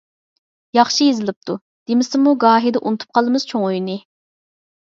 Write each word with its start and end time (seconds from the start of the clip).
ياخشى 0.77 1.07
يېزىلىپتۇ. 1.09 1.57
دېمىسىمۇ 1.91 2.33
گاھىدا 2.47 2.81
ئۇنتۇپ 2.83 3.15
قالىمىز 3.19 3.49
چوڭ 3.53 3.67
ئۆينى. 3.69 3.99